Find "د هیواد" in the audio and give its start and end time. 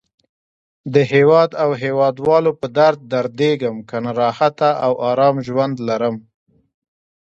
0.93-1.49